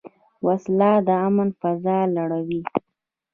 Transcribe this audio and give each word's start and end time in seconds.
وسله 0.47 0.91
د 1.07 1.09
امن 1.27 1.49
فضا 1.59 1.99
نړوي 2.17 2.61